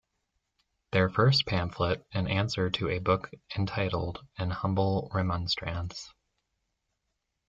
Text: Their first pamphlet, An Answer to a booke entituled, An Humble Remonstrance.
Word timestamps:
Their 0.93 1.09
first 1.09 1.45
pamphlet, 1.45 2.03
An 2.11 2.27
Answer 2.27 2.71
to 2.71 2.89
a 2.89 2.97
booke 2.97 3.29
entituled, 3.55 4.25
An 4.35 4.49
Humble 4.49 5.11
Remonstrance. 5.13 6.11